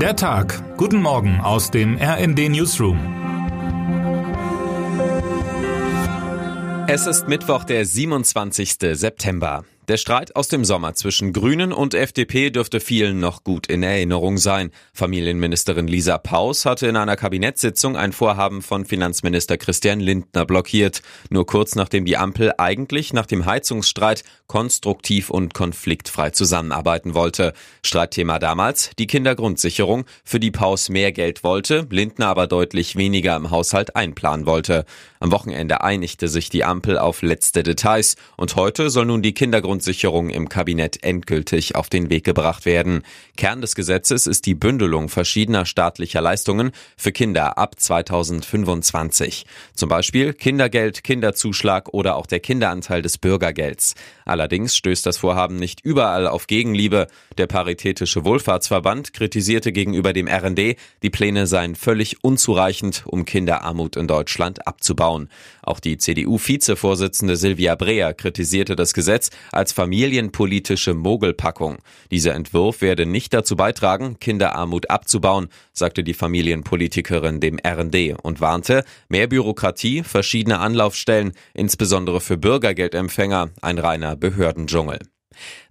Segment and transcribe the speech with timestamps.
[0.00, 0.76] Der Tag.
[0.76, 2.98] Guten Morgen aus dem RND Newsroom.
[6.86, 8.76] Es ist Mittwoch, der 27.
[8.92, 9.64] September.
[9.88, 14.36] Der Streit aus dem Sommer zwischen Grünen und FDP dürfte vielen noch gut in Erinnerung
[14.36, 14.72] sein.
[14.92, 21.02] Familienministerin Lisa Paus hatte in einer Kabinettssitzung ein Vorhaben von Finanzminister Christian Lindner blockiert.
[21.30, 27.52] Nur kurz nachdem die Ampel eigentlich nach dem Heizungsstreit konstruktiv und konfliktfrei zusammenarbeiten wollte.
[27.84, 33.50] Streitthema damals die Kindergrundsicherung, für die Paus mehr Geld wollte, Lindner aber deutlich weniger im
[33.50, 34.84] Haushalt einplanen wollte.
[35.20, 39.75] Am Wochenende einigte sich die Ampel auf letzte Details und heute soll nun die Kindergrundsicherung
[39.76, 43.02] Kindergrundsicherung im Kabinett endgültig auf den Weg gebracht werden.
[43.36, 49.44] Kern des Gesetzes ist die Bündelung verschiedener staatlicher Leistungen für Kinder ab 2025.
[49.74, 53.94] Zum Beispiel Kindergeld, Kinderzuschlag oder auch der Kinderanteil des Bürgergelds.
[54.24, 57.06] Allerdings stößt das Vorhaben nicht überall auf Gegenliebe.
[57.36, 64.08] Der Paritätische Wohlfahrtsverband kritisierte gegenüber dem RND, die Pläne seien völlig unzureichend, um Kinderarmut in
[64.08, 65.28] Deutschland abzubauen.
[65.62, 71.78] Auch die CDU-Vizevorsitzende Silvia Breer kritisierte das Gesetz als als familienpolitische Mogelpackung.
[72.12, 78.84] Dieser Entwurf werde nicht dazu beitragen, Kinderarmut abzubauen, sagte die Familienpolitikerin dem RND und warnte,
[79.08, 85.00] mehr Bürokratie, verschiedene Anlaufstellen, insbesondere für Bürgergeldempfänger, ein reiner Behördendschungel.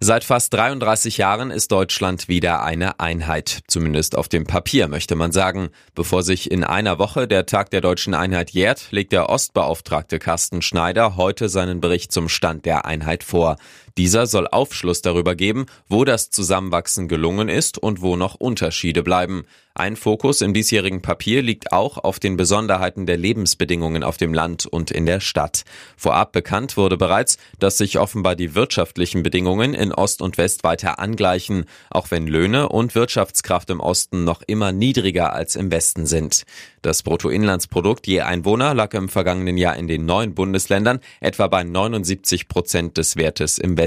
[0.00, 3.60] Seit fast 33 Jahren ist Deutschland wieder eine Einheit.
[3.66, 5.70] Zumindest auf dem Papier möchte man sagen.
[5.94, 10.62] Bevor sich in einer Woche der Tag der deutschen Einheit jährt, legt der Ostbeauftragte Carsten
[10.62, 13.56] Schneider heute seinen Bericht zum Stand der Einheit vor.
[13.98, 19.46] Dieser soll Aufschluss darüber geben, wo das Zusammenwachsen gelungen ist und wo noch Unterschiede bleiben.
[19.78, 24.64] Ein Fokus im diesjährigen Papier liegt auch auf den Besonderheiten der Lebensbedingungen auf dem Land
[24.64, 25.64] und in der Stadt.
[25.98, 30.98] Vorab bekannt wurde bereits, dass sich offenbar die wirtschaftlichen Bedingungen in Ost und West weiter
[30.98, 36.44] angleichen, auch wenn Löhne und Wirtschaftskraft im Osten noch immer niedriger als im Westen sind.
[36.80, 42.48] Das Bruttoinlandsprodukt je Einwohner lag im vergangenen Jahr in den neuen Bundesländern etwa bei 79
[42.48, 43.85] Prozent des Wertes im Westen.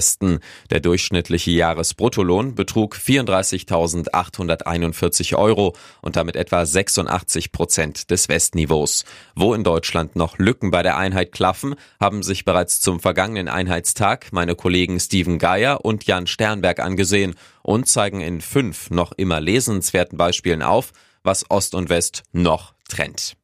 [0.70, 9.06] Der durchschnittliche Jahresbruttolohn betrug 34.841 Euro und damit etwa 86 Prozent des Westniveaus.
[9.36, 14.28] Wo in Deutschland noch Lücken bei der Einheit klaffen, haben sich bereits zum vergangenen Einheitstag
[14.32, 20.18] meine Kollegen Steven Geier und Jan Sternberg angesehen und zeigen in fünf noch immer lesenswerten
[20.18, 20.92] Beispielen auf,
[21.24, 23.39] was Ost und West noch trennt.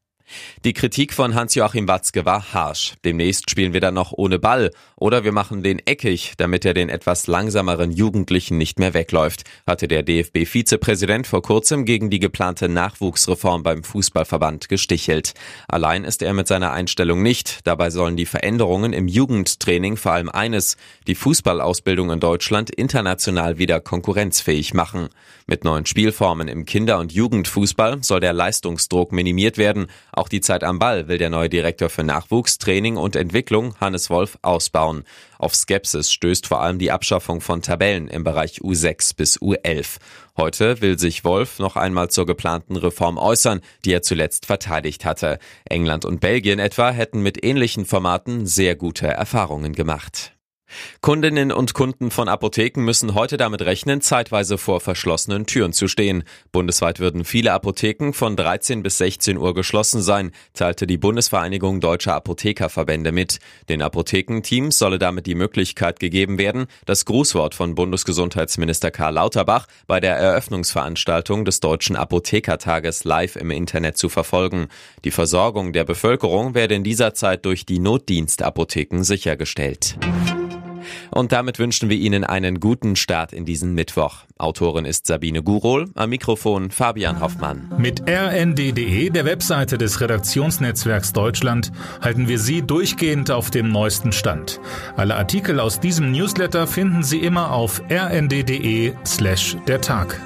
[0.64, 2.94] Die Kritik von Hans-Joachim Watzke war harsch.
[3.06, 6.90] Demnächst spielen wir dann noch ohne Ball oder wir machen den eckig, damit er den
[6.90, 13.64] etwas langsameren Jugendlichen nicht mehr wegläuft, hatte der DFB-Vizepräsident vor kurzem gegen die geplante Nachwuchsreform
[13.64, 15.34] beim Fußballverband gestichelt.
[15.68, 17.60] Allein ist er mit seiner Einstellung nicht.
[17.68, 23.80] Dabei sollen die Veränderungen im Jugendtraining vor allem eines, die Fußballausbildung in Deutschland international wieder
[23.80, 25.10] konkurrenzfähig machen.
[25.48, 29.88] Mit neuen Spielformen im Kinder- und Jugendfußball soll der Leistungsdruck minimiert werden.
[30.16, 34.10] Auch die Zeit am Ball will der neue Direktor für Nachwuchs, Training und Entwicklung, Hannes
[34.10, 35.04] Wolf, ausbauen.
[35.38, 39.98] Auf Skepsis stößt vor allem die Abschaffung von Tabellen im Bereich U6 bis U11.
[40.38, 45.38] Heute will sich Wolf noch einmal zur geplanten Reform äußern, die er zuletzt verteidigt hatte.
[45.66, 50.35] England und Belgien etwa hätten mit ähnlichen Formaten sehr gute Erfahrungen gemacht.
[51.02, 56.24] Kundinnen und Kunden von Apotheken müssen heute damit rechnen, zeitweise vor verschlossenen Türen zu stehen.
[56.52, 62.16] Bundesweit würden viele Apotheken von 13 bis 16 Uhr geschlossen sein, teilte die Bundesvereinigung Deutscher
[62.16, 63.40] Apothekerverbände mit.
[63.70, 70.00] Den Apothekenteams solle damit die Möglichkeit gegeben werden, das Grußwort von Bundesgesundheitsminister Karl Lauterbach bei
[70.00, 74.70] der Eröffnungsveranstaltung des Deutschen Apothekertages live im Internet zu verfolgen.
[75.04, 79.98] Die Versorgung der Bevölkerung werde in dieser Zeit durch die Notdienstapotheken sichergestellt.
[81.12, 84.26] Und damit wünschen wir Ihnen einen guten Start in diesen Mittwoch.
[84.38, 87.72] Autorin ist Sabine Gurol, am Mikrofon Fabian Hoffmann.
[87.78, 91.72] Mit rnd.de, der Webseite des Redaktionsnetzwerks Deutschland,
[92.02, 94.60] halten wir Sie durchgehend auf dem neuesten Stand.
[94.98, 100.20] Alle Artikel aus diesem Newsletter finden Sie immer auf rnd.de slash der Tag.